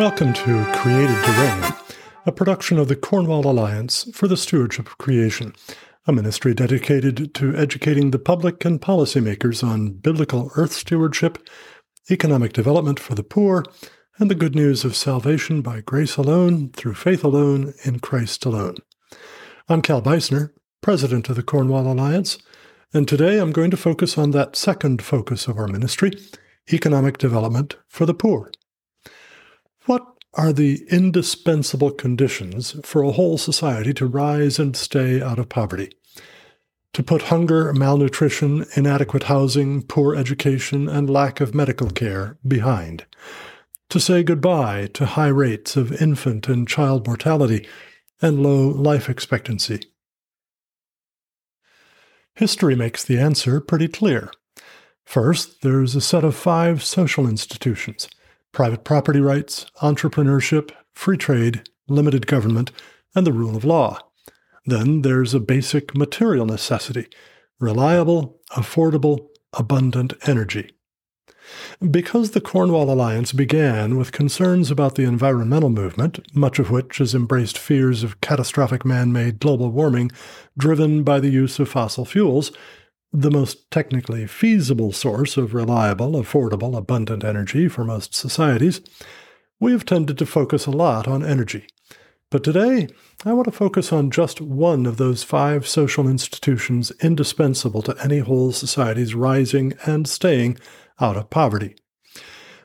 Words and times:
Welcome 0.00 0.32
to 0.32 0.64
Created 0.76 1.24
to 1.24 1.30
Reign, 1.32 1.74
a 2.24 2.32
production 2.32 2.78
of 2.78 2.88
the 2.88 2.96
Cornwall 2.96 3.46
Alliance 3.46 4.10
for 4.14 4.26
the 4.26 4.36
Stewardship 4.36 4.86
of 4.86 4.96
Creation, 4.96 5.54
a 6.06 6.12
ministry 6.12 6.54
dedicated 6.54 7.34
to 7.34 7.54
educating 7.54 8.10
the 8.10 8.18
public 8.18 8.64
and 8.64 8.80
policymakers 8.80 9.62
on 9.62 9.92
biblical 9.92 10.50
earth 10.56 10.72
stewardship, 10.72 11.46
economic 12.10 12.54
development 12.54 12.98
for 12.98 13.14
the 13.14 13.22
poor, 13.22 13.62
and 14.16 14.30
the 14.30 14.34
good 14.34 14.54
news 14.54 14.86
of 14.86 14.96
salvation 14.96 15.60
by 15.60 15.82
grace 15.82 16.16
alone, 16.16 16.70
through 16.70 16.94
faith 16.94 17.22
alone, 17.22 17.74
in 17.84 17.98
Christ 17.98 18.46
alone. 18.46 18.76
I'm 19.68 19.82
Cal 19.82 20.00
Beisner, 20.00 20.52
president 20.80 21.28
of 21.28 21.36
the 21.36 21.42
Cornwall 21.42 21.92
Alliance, 21.92 22.38
and 22.94 23.06
today 23.06 23.38
I'm 23.38 23.52
going 23.52 23.70
to 23.70 23.76
focus 23.76 24.16
on 24.16 24.30
that 24.30 24.56
second 24.56 25.02
focus 25.02 25.46
of 25.46 25.58
our 25.58 25.68
ministry 25.68 26.12
economic 26.72 27.18
development 27.18 27.76
for 27.86 28.06
the 28.06 28.14
poor. 28.14 28.50
What 29.86 30.06
are 30.34 30.52
the 30.52 30.84
indispensable 30.90 31.90
conditions 31.90 32.76
for 32.84 33.02
a 33.02 33.12
whole 33.12 33.38
society 33.38 33.94
to 33.94 34.06
rise 34.06 34.58
and 34.58 34.76
stay 34.76 35.22
out 35.22 35.38
of 35.38 35.48
poverty? 35.48 35.90
To 36.94 37.02
put 37.02 37.22
hunger, 37.22 37.72
malnutrition, 37.72 38.66
inadequate 38.76 39.24
housing, 39.24 39.82
poor 39.82 40.14
education, 40.14 40.88
and 40.88 41.08
lack 41.08 41.40
of 41.40 41.54
medical 41.54 41.90
care 41.90 42.36
behind. 42.46 43.06
To 43.90 44.00
say 44.00 44.22
goodbye 44.22 44.88
to 44.94 45.06
high 45.06 45.28
rates 45.28 45.76
of 45.76 46.00
infant 46.00 46.48
and 46.48 46.68
child 46.68 47.06
mortality 47.06 47.66
and 48.20 48.42
low 48.42 48.68
life 48.68 49.08
expectancy. 49.08 49.80
History 52.34 52.74
makes 52.74 53.04
the 53.04 53.18
answer 53.18 53.60
pretty 53.60 53.88
clear. 53.88 54.30
First, 55.04 55.62
there's 55.62 55.96
a 55.96 56.00
set 56.00 56.22
of 56.22 56.36
five 56.36 56.82
social 56.82 57.26
institutions 57.26 58.08
private 58.52 58.84
property 58.84 59.20
rights, 59.20 59.66
entrepreneurship, 59.80 60.70
free 60.92 61.16
trade, 61.16 61.68
limited 61.88 62.26
government, 62.26 62.72
and 63.14 63.26
the 63.26 63.32
rule 63.32 63.56
of 63.56 63.64
law. 63.64 63.98
Then 64.66 65.02
there's 65.02 65.34
a 65.34 65.40
basic 65.40 65.96
material 65.96 66.46
necessity 66.46 67.08
reliable, 67.58 68.40
affordable, 68.52 69.28
abundant 69.52 70.14
energy. 70.26 70.70
Because 71.90 72.30
the 72.30 72.40
Cornwall 72.40 72.90
Alliance 72.90 73.32
began 73.32 73.98
with 73.98 74.12
concerns 74.12 74.70
about 74.70 74.94
the 74.94 75.04
environmental 75.04 75.68
movement, 75.68 76.20
much 76.34 76.58
of 76.58 76.70
which 76.70 76.98
has 76.98 77.14
embraced 77.14 77.58
fears 77.58 78.02
of 78.02 78.20
catastrophic 78.20 78.84
man 78.84 79.12
made 79.12 79.40
global 79.40 79.70
warming 79.70 80.10
driven 80.56 81.02
by 81.02 81.20
the 81.20 81.28
use 81.28 81.58
of 81.58 81.68
fossil 81.68 82.04
fuels, 82.04 82.52
the 83.12 83.30
most 83.30 83.70
technically 83.70 84.26
feasible 84.26 84.92
source 84.92 85.36
of 85.36 85.54
reliable, 85.54 86.12
affordable, 86.12 86.76
abundant 86.76 87.24
energy 87.24 87.68
for 87.68 87.84
most 87.84 88.14
societies, 88.14 88.80
we 89.58 89.72
have 89.72 89.84
tended 89.84 90.16
to 90.18 90.26
focus 90.26 90.66
a 90.66 90.70
lot 90.70 91.08
on 91.08 91.24
energy. 91.24 91.66
But 92.30 92.44
today, 92.44 92.88
I 93.24 93.32
want 93.32 93.46
to 93.46 93.52
focus 93.52 93.92
on 93.92 94.12
just 94.12 94.40
one 94.40 94.86
of 94.86 94.96
those 94.96 95.24
five 95.24 95.66
social 95.66 96.06
institutions 96.06 96.92
indispensable 97.00 97.82
to 97.82 97.96
any 98.02 98.20
whole 98.20 98.52
society's 98.52 99.16
rising 99.16 99.74
and 99.84 100.08
staying 100.08 100.58
out 101.00 101.16
of 101.16 101.28
poverty. 101.28 101.74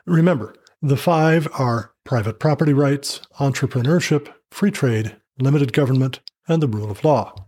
Remember, 0.04 0.54
the 0.80 0.96
five 0.96 1.48
are 1.58 1.92
private 2.04 2.38
property 2.38 2.72
rights, 2.72 3.20
entrepreneurship, 3.40 4.32
free 4.52 4.70
trade, 4.70 5.16
limited 5.40 5.72
government, 5.72 6.20
and 6.46 6.62
the 6.62 6.68
rule 6.68 6.90
of 6.90 7.04
law. 7.04 7.45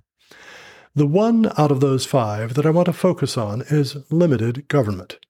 The 0.98 1.06
one 1.06 1.52
out 1.56 1.70
of 1.70 1.78
those 1.78 2.06
five 2.06 2.54
that 2.54 2.66
I 2.66 2.70
want 2.70 2.86
to 2.86 2.92
focus 2.92 3.36
on 3.38 3.62
is 3.70 3.98
limited 4.10 4.66
government. 4.66 5.20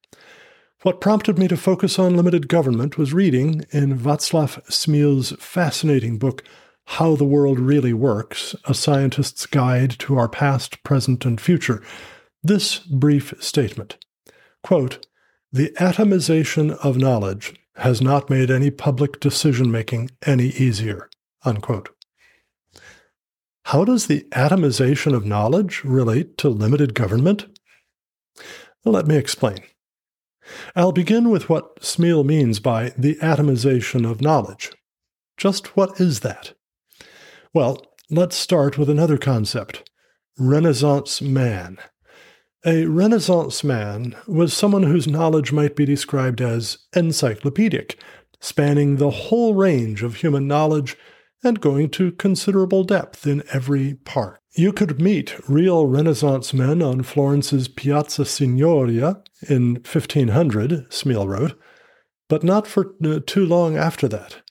What 0.81 1.03
prompted 1.03 1.39
me 1.39 1.47
to 1.47 1.59
focus 1.59 1.99
on 1.99 2.17
limited 2.17 2.49
government 2.49 2.97
was 2.97 3.13
reading 3.13 3.67
in 3.71 3.99
Václav 3.99 4.65
Smil's 4.73 5.33
fascinating 5.33 6.19
book, 6.19 6.43
How 6.87 7.17
the 7.17 7.27
World 7.27 7.59
Really 7.59 7.93
Works 7.93 8.57
A 8.65 8.73
Scientist's 8.73 9.45
Guide 9.45 9.91
to 9.99 10.17
Our 10.17 10.27
Past, 10.27 10.83
Present, 10.85 11.27
and 11.27 11.39
Future, 11.39 11.83
this 12.43 12.79
brief 12.79 13.35
statement 13.39 13.99
Quote, 14.63 15.07
The 15.53 15.75
atomization 15.79 16.79
of 16.79 16.97
knowledge 16.97 17.55
has 17.77 18.01
not 18.01 18.31
made 18.31 18.51
any 18.51 18.71
public 18.71 19.21
decision 19.21 19.71
making 19.71 20.13
any 20.25 20.47
easier. 20.47 21.11
Unquote. 21.45 21.91
How 23.69 23.85
does 23.85 24.07
the 24.07 24.23
atomization 24.31 25.15
of 25.15 25.27
knowledge 25.27 25.85
relate 25.85 26.39
to 26.39 26.49
limited 26.49 26.95
government? 26.95 27.45
Let 28.83 29.07
me 29.07 29.19
explain. 29.19 29.59
I'll 30.75 30.91
begin 30.91 31.29
with 31.29 31.51
what 31.51 31.81
Smil 31.81 32.25
means 32.25 32.61
by 32.61 32.95
the 32.97 33.17
atomization 33.17 34.11
of 34.11 34.23
knowledge. 34.23 34.73
Just 35.37 35.77
what 35.77 36.01
is 36.01 36.21
that? 36.21 36.55
Well, 37.53 37.85
let's 38.09 38.37
start 38.37 38.79
with 38.79 38.89
another 38.89 39.19
concept 39.19 39.91
Renaissance 40.39 41.21
man. 41.21 41.77
A 42.65 42.87
Renaissance 42.87 43.63
man 43.63 44.17
was 44.27 44.55
someone 44.55 44.85
whose 44.85 45.07
knowledge 45.07 45.53
might 45.53 45.77
be 45.77 45.85
described 45.85 46.41
as 46.41 46.79
encyclopedic, 46.97 48.01
spanning 48.41 48.97
the 48.97 49.11
whole 49.11 49.53
range 49.53 50.03
of 50.03 50.15
human 50.15 50.49
knowledge 50.49 50.97
and 51.43 51.61
going 51.61 51.91
to 51.91 52.13
considerable 52.13 52.85
depth 52.85 53.27
in 53.27 53.43
every 53.53 53.95
part. 53.95 54.41
You 54.53 54.73
could 54.73 55.01
meet 55.01 55.37
real 55.49 55.87
Renaissance 55.87 56.53
men 56.53 56.83
on 56.83 57.03
Florence's 57.03 57.69
Piazza 57.69 58.23
Signoria 58.23 59.23
in 59.49 59.75
1500, 59.75 60.91
Smil 60.91 61.29
wrote, 61.29 61.59
but 62.29 62.43
not 62.43 62.67
for 62.67 62.95
uh, 63.05 63.21
too 63.25 63.47
long 63.47 63.77
after 63.77 64.09
that. 64.09 64.43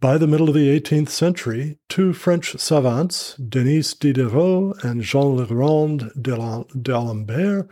By 0.00 0.18
the 0.18 0.26
middle 0.26 0.48
of 0.48 0.54
the 0.54 0.68
18th 0.78 1.08
century, 1.08 1.78
two 1.88 2.12
French 2.12 2.58
savants, 2.58 3.36
Denis 3.36 3.94
Diderot 3.94 4.84
and 4.84 5.00
Jean 5.00 5.36
Le 5.36 5.46
Rond 5.46 6.10
d'Alembert, 6.20 7.70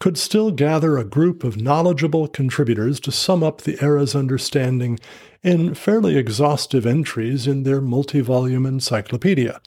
could 0.00 0.16
still 0.16 0.50
gather 0.50 0.96
a 0.96 1.04
group 1.04 1.42
of 1.42 1.60
knowledgeable 1.60 2.28
contributors 2.28 3.00
to 3.00 3.10
sum 3.10 3.42
up 3.42 3.62
the 3.62 3.82
era's 3.82 4.14
understanding 4.14 4.98
in 5.42 5.74
fairly 5.74 6.16
exhaustive 6.16 6.86
entries 6.86 7.46
in 7.46 7.62
their 7.62 7.80
multi 7.80 8.20
volume 8.20 8.66
encyclopedia. 8.66 9.60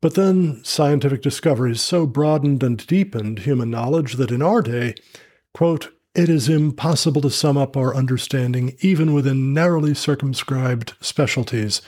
But 0.00 0.14
then 0.14 0.62
scientific 0.64 1.22
discoveries 1.22 1.80
so 1.80 2.06
broadened 2.06 2.62
and 2.62 2.84
deepened 2.86 3.40
human 3.40 3.70
knowledge 3.70 4.14
that 4.14 4.30
in 4.30 4.42
our 4.42 4.62
day, 4.62 4.94
quote, 5.52 5.90
it 6.14 6.28
is 6.28 6.48
impossible 6.48 7.20
to 7.20 7.30
sum 7.30 7.56
up 7.56 7.76
our 7.76 7.94
understanding 7.94 8.76
even 8.80 9.12
within 9.12 9.52
narrowly 9.52 9.94
circumscribed 9.94 10.94
specialties. 11.00 11.82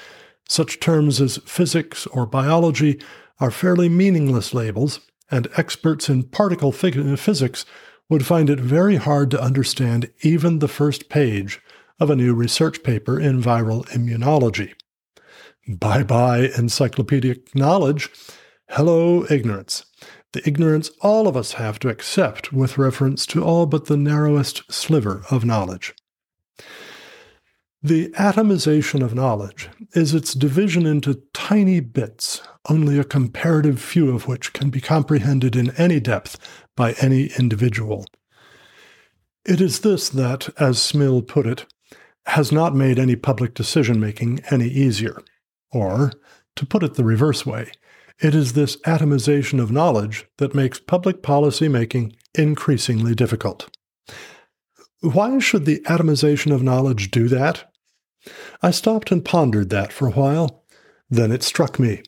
Such 0.49 0.79
terms 0.79 1.21
as 1.21 1.39
physics 1.39 2.07
or 2.09 2.27
biology 2.27 3.01
are 3.41 3.51
fairly 3.51 3.89
meaningless 3.89 4.55
labels, 4.55 5.01
and 5.33 5.49
experts 5.57 6.09
in 6.09 6.23
particle 6.25 6.71
physics 6.71 7.65
would 8.09 8.27
find 8.27 8.51
it 8.51 8.61
very 8.61 8.97
hard 8.97 9.31
to 9.31 9.43
understand 9.43 10.11
even 10.21 10.59
the 10.59 10.69
first 10.69 11.09
page 11.09 11.61
of 11.99 12.11
a 12.11 12.17
new 12.17 12.35
research 12.35 12.83
paper 12.83 13.19
in 13.19 13.43
viral 13.43 13.87
immunology. 13.89 14.75
Bye 15.67 16.03
bye 16.03 16.51
encyclopedic 16.57 17.55
knowledge. 17.55 18.11
Hello, 18.69 19.25
ignorance. 19.31 19.87
The 20.33 20.47
ignorance 20.47 20.91
all 21.01 21.29
of 21.29 21.37
us 21.37 21.53
have 21.53 21.79
to 21.81 21.89
accept 21.89 22.53
with 22.53 22.79
reference 22.79 23.27
to 23.27 23.45
all 23.45 23.67
but 23.67 23.87
the 23.87 23.97
narrowest 23.97 24.71
sliver 24.73 25.23
of 25.31 25.45
knowledge. 25.45 25.95
The 27.85 28.11
atomization 28.11 29.03
of 29.03 29.13
knowledge 29.13 29.69
is 29.93 30.15
its 30.15 30.35
division 30.35 30.87
into 30.87 31.21
tiny 31.35 31.81
bits, 31.81 32.41
only 32.71 32.97
a 32.97 33.03
comparative 33.03 33.81
few 33.81 34.15
of 34.15 34.29
which 34.29 34.53
can 34.53 34.71
be 34.71 34.81
comprehended 34.81 35.57
in 35.57 35.73
any 35.73 35.99
depth 35.99 36.39
by 36.77 36.93
any 37.01 37.33
individual. 37.37 38.07
It 39.45 39.61
is 39.61 39.81
this 39.81 40.09
that, 40.11 40.49
as 40.61 40.79
Smil 40.79 41.27
put 41.27 41.45
it, 41.45 41.67
has 42.27 42.53
not 42.53 42.77
made 42.77 43.01
any 43.01 43.17
public 43.17 43.53
decision 43.53 43.99
making 43.99 44.43
any 44.49 44.69
easier. 44.69 45.21
Or, 45.73 46.13
to 46.55 46.65
put 46.65 46.85
it 46.85 46.95
the 46.95 47.03
reverse 47.03 47.45
way, 47.45 47.73
it 48.21 48.33
is 48.33 48.53
this 48.53 48.77
atomization 48.83 49.61
of 49.61 49.73
knowledge 49.73 50.27
that 50.39 50.55
makes 50.55 50.79
public 50.79 51.21
policy 51.21 51.67
making 51.67 52.15
increasingly 52.39 53.17
difficult. 53.17 53.69
Why 55.01 55.41
should 55.41 55.65
the 55.65 55.81
atomization 55.81 56.55
of 56.55 56.63
knowledge 56.63 57.11
do 57.11 57.27
that? 57.27 57.72
I 58.63 58.71
stopped 58.71 59.11
and 59.11 59.25
pondered 59.25 59.71
that 59.71 59.93
for 59.93 60.09
a 60.09 60.13
while. 60.13 60.65
Then 61.11 61.33
it 61.33 61.43
struck 61.43 61.79
me. 61.79 62.03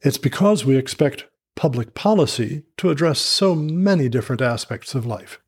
It's 0.00 0.18
because 0.18 0.64
we 0.64 0.76
expect 0.76 1.26
public 1.56 1.94
policy 1.94 2.62
to 2.76 2.90
address 2.90 3.18
so 3.18 3.54
many 3.54 4.08
different 4.08 4.40
aspects 4.40 4.94
of 4.94 5.06
life. 5.06 5.40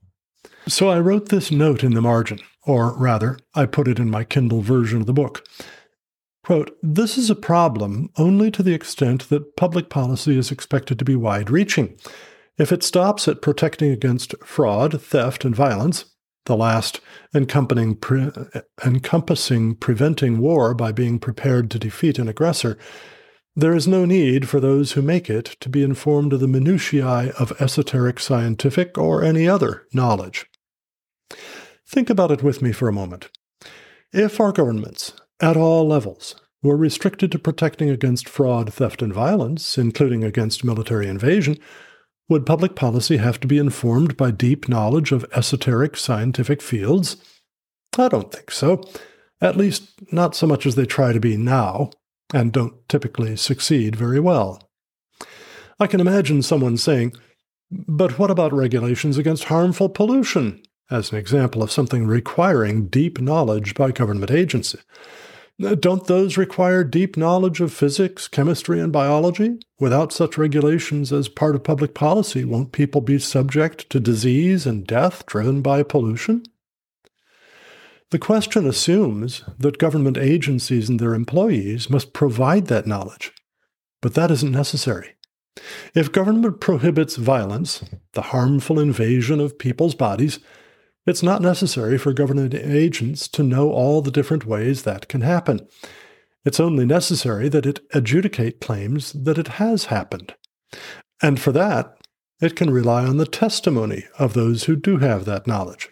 So 0.67 0.89
I 0.89 0.99
wrote 0.99 1.29
this 1.29 1.51
note 1.51 1.85
in 1.85 1.95
the 1.95 2.01
margin, 2.01 2.41
or 2.65 2.97
rather, 2.97 3.39
I 3.55 3.67
put 3.67 3.89
it 3.89 3.99
in 3.99 4.11
my 4.11 4.25
Kindle 4.25 4.61
version 4.61 5.01
of 5.01 5.07
the 5.07 5.13
book. 5.13 5.47
Quote, 6.45 6.77
this 6.83 7.17
is 7.17 7.31
a 7.31 7.37
problem 7.37 8.11
only 8.17 8.51
to 8.51 8.63
the 8.63 8.75
extent 8.75 9.29
that 9.29 9.57
public 9.57 9.89
policy 9.89 10.37
is 10.37 10.51
expected 10.51 10.99
to 10.99 11.05
be 11.05 11.15
wide 11.15 11.51
reaching. 11.51 11.97
If 12.59 12.73
it 12.73 12.83
stops 12.83 13.29
at 13.29 13.43
protecting 13.43 13.91
against 13.91 14.35
fraud, 14.45 15.01
theft, 15.01 15.45
and 15.45 15.55
violence, 15.55 16.07
the 16.47 16.57
last 16.57 17.01
encompassing, 17.35 17.97
pre- 17.97 18.31
encompassing 18.85 19.75
preventing 19.75 20.39
war 20.39 20.75
by 20.75 20.93
being 20.93 21.19
prepared 21.19 21.71
to 21.71 21.79
defeat 21.79 22.19
an 22.19 22.29
aggressor, 22.29 22.79
there 23.57 23.75
is 23.75 23.89
no 23.89 24.05
need 24.05 24.49
for 24.49 24.61
those 24.61 24.93
who 24.93 25.03
make 25.03 25.29
it 25.29 25.57
to 25.61 25.69
be 25.69 25.83
informed 25.83 26.33
of 26.33 26.41
the 26.41 26.49
minutiae 26.49 27.33
of 27.39 27.61
esoteric 27.61 28.21
scientific 28.21 28.97
or 28.97 29.25
any 29.25 29.49
other 29.49 29.87
knowledge. 29.93 30.47
Think 31.87 32.09
about 32.09 32.31
it 32.31 32.43
with 32.43 32.63
me 32.63 32.73
for 32.73 32.89
a 32.89 32.93
moment. 32.93 33.29
If 34.13 34.41
our 34.41 34.53
governments, 34.53 35.13
at 35.41 35.57
all 35.57 35.87
levels, 35.87 36.37
were 36.63 36.77
restricted 36.77 37.33
to 37.33 37.39
protecting 37.39 37.91
against 37.91 38.29
fraud, 38.29 38.73
theft, 38.73 39.03
and 39.03 39.13
violence, 39.13 39.79
including 39.79 40.23
against 40.23 40.65
military 40.65 41.09
invasion, 41.09 41.59
would 42.31 42.47
public 42.47 42.75
policy 42.75 43.19
have 43.19 43.39
to 43.41 43.47
be 43.47 43.59
informed 43.59 44.17
by 44.17 44.31
deep 44.31 44.69
knowledge 44.69 45.13
of 45.13 45.27
esoteric 45.35 45.97
scientific 45.97 46.63
fields? 46.63 47.17
I 47.99 48.09
don't 48.09 48.33
think 48.33 48.51
so. 48.51 48.83
At 49.41 49.57
least, 49.57 50.13
not 50.13 50.35
so 50.35 50.47
much 50.47 50.65
as 50.65 50.75
they 50.77 50.87
try 50.87 51.13
to 51.13 51.21
be 51.21 51.37
now, 51.37 51.91
and 52.33 52.53
don't 52.53 52.89
typically 52.89 53.37
succeed 53.37 53.97
very 53.97 54.21
well. 54.21 54.63
I 55.79 55.87
can 55.87 56.01
imagine 56.01 56.43
someone 56.43 56.77
saying, 56.77 57.13
But 57.71 58.19
what 58.19 58.31
about 58.31 58.53
regulations 58.53 59.19
against 59.19 59.45
harmful 59.45 59.89
pollution? 59.89 60.63
as 60.91 61.13
an 61.13 61.19
example 61.19 61.63
of 61.63 61.71
something 61.71 62.07
requiring 62.07 62.89
deep 62.89 63.21
knowledge 63.21 63.75
by 63.75 63.93
government 63.93 64.31
agency. 64.31 64.79
Don't 65.61 66.07
those 66.07 66.39
require 66.39 66.85
deep 66.85 67.19
knowledge 67.19 67.61
of 67.61 67.71
physics, 67.71 68.29
chemistry, 68.29 68.81
and 68.81 68.91
biology? 68.91 69.59
Without 69.79 70.11
such 70.11 70.39
regulations 70.39 71.13
as 71.13 71.29
part 71.29 71.55
of 71.55 71.65
public 71.65 71.93
policy, 71.93 72.47
won't 72.47 72.73
people 72.73 73.03
be 73.03 73.19
subject 73.19 73.91
to 73.91 74.01
disease 74.01 74.65
and 74.65 74.87
death 74.87 75.27
driven 75.27 75.61
by 75.61 75.83
pollution? 75.83 76.45
The 78.11 78.19
question 78.19 78.67
assumes 78.67 79.45
that 79.59 79.77
government 79.77 80.17
agencies 80.17 80.89
and 80.89 80.99
their 80.99 81.15
employees 81.15 81.91
must 81.91 82.15
provide 82.15 82.69
that 82.69 82.87
knowledge, 82.87 83.31
but 84.01 84.15
that 84.15 84.31
isn't 84.31 84.51
necessary. 84.51 85.11
If 85.95 86.11
government 86.11 86.61
prohibits 86.61 87.17
violence, 87.17 87.85
the 88.15 88.23
harmful 88.23 88.81
invasion 88.81 89.41
of 89.41 89.59
people's 89.59 89.95
bodies, 89.95 90.39
it's 91.07 91.23
not 91.23 91.43
necessary 91.43 91.99
for 91.99 92.13
government 92.13 92.55
agents 92.55 93.29
to 93.29 93.43
know 93.43 93.71
all 93.71 94.03
the 94.03 94.11
different 94.11 94.47
ways 94.47 94.83
that 94.83 95.09
can 95.09 95.23
happen. 95.23 95.67
It's 96.45 96.61
only 96.61 96.87
necessary 96.87 97.49
that 97.49 97.67
it 97.67 97.81
adjudicate 97.93 98.61
claims 98.61 99.13
that 99.13 99.39
it 99.39 99.49
has 99.49 99.87
happened. 99.87 100.35
And 101.23 101.41
for 101.41 101.53
that, 101.53 101.97
it 102.41 102.57
can 102.57 102.71
rely 102.71 103.05
on 103.05 103.19
the 103.19 103.27
testimony 103.27 104.05
of 104.19 104.33
those 104.33 104.65
who 104.65 104.77
do 104.77 104.99
have 104.99 105.27
that 105.27 105.47
knowledge. 105.47 105.91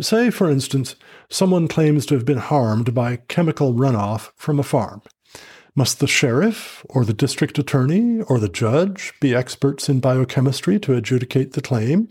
Say, 0.00 0.30
for 0.30 0.50
instance, 0.50 0.96
someone 1.30 1.68
claims 1.68 2.04
to 2.06 2.14
have 2.14 2.24
been 2.24 2.38
harmed 2.38 2.94
by 2.94 3.16
chemical 3.28 3.72
runoff 3.72 4.30
from 4.36 4.58
a 4.58 4.64
farm. 4.64 5.02
Must 5.76 5.98
the 5.98 6.06
sheriff, 6.06 6.84
or 6.88 7.04
the 7.04 7.12
district 7.12 7.58
attorney, 7.58 8.20
or 8.22 8.38
the 8.38 8.48
judge 8.48 9.12
be 9.20 9.34
experts 9.34 9.88
in 9.88 10.00
biochemistry 10.00 10.78
to 10.80 10.94
adjudicate 10.94 11.52
the 11.52 11.62
claim? 11.62 12.08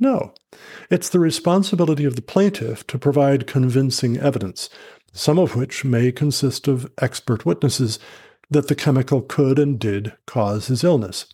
No. 0.00 0.32
It's 0.90 1.10
the 1.10 1.20
responsibility 1.20 2.04
of 2.04 2.16
the 2.16 2.22
plaintiff 2.22 2.86
to 2.88 2.98
provide 2.98 3.46
convincing 3.46 4.16
evidence, 4.16 4.70
some 5.12 5.38
of 5.38 5.54
which 5.54 5.84
may 5.84 6.10
consist 6.10 6.66
of 6.66 6.90
expert 6.98 7.44
witnesses 7.44 7.98
that 8.48 8.68
the 8.68 8.74
chemical 8.74 9.20
could 9.20 9.58
and 9.58 9.78
did 9.78 10.14
cause 10.26 10.66
his 10.66 10.82
illness. 10.82 11.26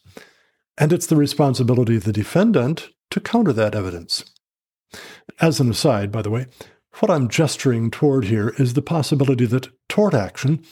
And 0.77 0.93
it's 0.93 1.07
the 1.07 1.17
responsibility 1.17 1.97
of 1.97 2.05
the 2.05 2.13
defendant 2.13 2.91
to 3.11 3.21
counter 3.21 3.53
that 3.53 3.75
evidence. 3.75 4.25
As 5.41 5.61
an 5.61 5.71
aside, 5.71 6.11
by 6.11 6.23
the 6.23 6.31
way, 6.31 6.47
what 6.99 7.11
I'm 7.11 7.29
gesturing 7.29 7.91
toward 7.91 8.25
here 8.25 8.55
is 8.59 8.75
the 8.75 8.83
possibility 8.83 9.47
that 9.47 9.69
tort 9.89 10.15
action, 10.15 10.65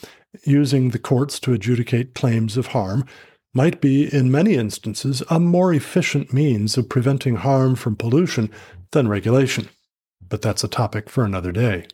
using 0.44 0.90
the 0.90 0.98
courts 0.98 1.38
to 1.40 1.52
adjudicate 1.52 2.14
claims 2.14 2.56
of 2.56 2.68
harm, 2.68 3.06
might 3.54 3.80
be, 3.80 4.12
in 4.12 4.30
many 4.30 4.54
instances, 4.54 5.22
a 5.30 5.40
more 5.40 5.72
efficient 5.72 6.32
means 6.32 6.76
of 6.76 6.88
preventing 6.88 7.36
harm 7.36 7.76
from 7.76 7.96
pollution 7.96 8.50
than 8.90 9.08
regulation. 9.08 9.68
But 10.20 10.42
that's 10.42 10.64
a 10.64 10.68
topic 10.68 11.08
for 11.08 11.24
another 11.24 11.52
day. 11.52 11.86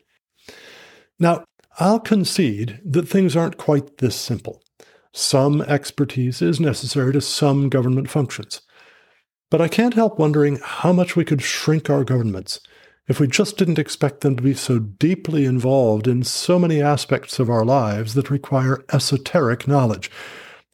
Now, 1.19 1.45
I'll 1.79 2.01
concede 2.01 2.81
that 2.85 3.09
things 3.09 3.37
aren't 3.37 3.59
quite 3.59 3.99
this 3.99 4.17
simple. 4.17 4.63
Some 5.13 5.61
expertise 5.63 6.41
is 6.41 6.59
necessary 6.61 7.13
to 7.13 7.21
some 7.21 7.69
government 7.69 8.11
functions. 8.11 8.63
But 9.51 9.61
I 9.61 9.69
can't 9.69 9.95
help 9.95 10.19
wondering 10.19 10.61
how 10.63 10.93
much 10.93 11.17
we 11.17 11.25
could 11.25 11.43
shrink 11.43 11.91
our 11.91 12.05
governments 12.05 12.61
if 13.09 13.19
we 13.19 13.27
just 13.27 13.57
didn't 13.57 13.79
expect 13.79 14.21
them 14.21 14.37
to 14.37 14.43
be 14.43 14.55
so 14.55 14.79
deeply 14.79 15.45
involved 15.45 16.07
in 16.07 16.23
so 16.23 16.61
many 16.61 16.81
aspects 16.81 17.41
of 17.41 17.51
our 17.51 17.65
lives 17.65 18.15
that 18.15 18.31
require 18.31 18.85
esoteric 18.93 19.67
knowledge, 19.67 20.13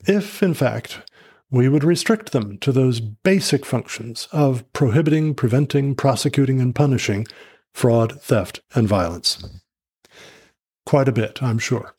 if, 0.06 0.43
in 0.43 0.55
fact, 0.55 1.00
we 1.50 1.69
would 1.69 1.85
restrict 1.85 2.32
them 2.32 2.58
to 2.58 2.73
those 2.73 3.00
basic 3.00 3.64
functions 3.64 4.29
of 4.32 4.70
prohibiting, 4.73 5.35
preventing, 5.35 5.94
prosecuting, 5.94 6.61
and 6.61 6.75
punishing 6.75 7.26
fraud, 7.73 8.20
theft, 8.23 8.61
and 8.75 8.88
violence. 8.88 9.47
Quite 10.87 11.08
a 11.08 11.12
bit, 11.12 11.43
I'm 11.43 11.58
sure. 11.58 11.94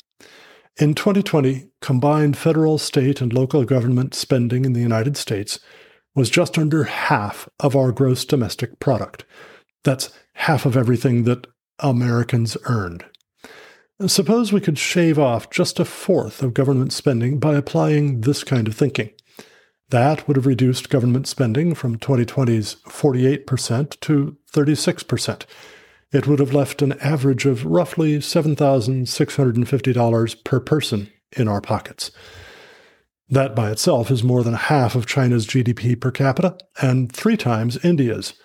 In 0.80 0.96
2020, 0.96 1.70
combined 1.82 2.36
federal, 2.36 2.78
state, 2.78 3.22
and 3.22 3.32
local 3.32 3.64
government 3.64 4.16
spending 4.16 4.66
in 4.66 4.74
the 4.74 4.82
United 4.82 5.18
States 5.18 5.60
was 6.16 6.32
just 6.32 6.58
under 6.58 6.86
half 6.86 7.48
of 7.60 7.76
our 7.76 7.92
gross 7.92 8.26
domestic 8.26 8.80
product. 8.80 9.24
That's 9.84 10.10
half 10.34 10.66
of 10.66 10.76
everything 10.76 11.24
that 11.24 11.46
Americans 11.80 12.58
earned. 12.66 13.06
Suppose 14.06 14.54
we 14.54 14.62
could 14.62 14.78
shave 14.78 15.18
off 15.18 15.50
just 15.50 15.80
a 15.80 15.86
fourth 15.86 16.44
of 16.44 16.54
government 16.54 16.94
spending 16.94 17.40
by 17.40 17.56
applying 17.56 18.22
this 18.22 18.44
kind 18.44 18.68
of 18.68 18.76
thinking. 18.76 19.10
That 19.90 20.28
would 20.28 20.38
have 20.38 20.46
reduced 20.46 20.92
government 20.92 21.26
spending 21.26 21.74
from 21.74 21.98
2020's 21.98 22.76
48% 22.88 24.00
to 24.02 24.38
36%. 24.54 25.46
It 26.12 26.28
would 26.28 26.38
have 26.40 26.54
left 26.54 26.84
an 26.84 26.94
average 27.00 27.48
of 27.48 27.66
roughly 27.66 28.20
$7,650 28.20 30.44
per 30.44 30.60
person 30.60 31.12
in 31.36 31.48
our 31.48 31.62
pockets. 31.62 32.12
That 33.30 33.56
by 33.56 33.72
itself 33.72 34.12
is 34.12 34.24
more 34.24 34.44
than 34.44 34.54
half 34.54 34.94
of 34.94 35.08
China's 35.08 35.48
GDP 35.48 36.00
per 36.00 36.12
capita 36.12 36.56
and 36.80 37.12
three 37.12 37.36
times 37.36 37.84
India's. 37.84 38.36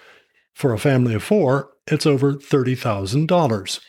For 0.55 0.73
a 0.73 0.79
family 0.79 1.13
of 1.15 1.23
four, 1.23 1.73
it's 1.87 2.07
over 2.07 2.33
$30,000. 2.33 3.81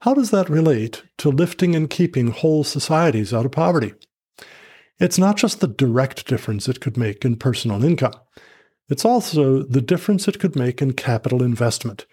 How 0.00 0.14
does 0.14 0.30
that 0.30 0.48
relate 0.48 1.02
to 1.18 1.30
lifting 1.30 1.74
and 1.74 1.90
keeping 1.90 2.28
whole 2.28 2.64
societies 2.64 3.34
out 3.34 3.46
of 3.46 3.52
poverty? 3.52 3.94
It's 5.00 5.18
not 5.18 5.36
just 5.36 5.60
the 5.60 5.68
direct 5.68 6.26
difference 6.26 6.68
it 6.68 6.80
could 6.80 6.96
make 6.96 7.24
in 7.24 7.36
personal 7.36 7.84
income. 7.84 8.14
It's 8.88 9.04
also 9.04 9.62
the 9.62 9.82
difference 9.82 10.26
it 10.26 10.38
could 10.38 10.56
make 10.56 10.80
in 10.80 10.92
capital 10.92 11.42
investment. 11.42 12.06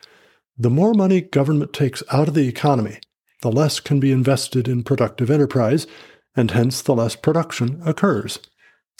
The 0.58 0.70
more 0.70 0.94
money 0.94 1.22
government 1.22 1.74
takes 1.74 2.04
out 2.12 2.28
of 2.28 2.34
the 2.34 2.48
economy, 2.48 3.00
the 3.42 3.52
less 3.52 3.80
can 3.80 4.00
be 4.00 4.12
invested 4.12 4.68
in 4.68 4.84
productive 4.84 5.30
enterprise, 5.30 5.88
and 6.36 6.52
hence 6.52 6.82
the 6.82 6.96
less 6.96 7.16
production 7.16 7.82
occurs. 7.86 8.40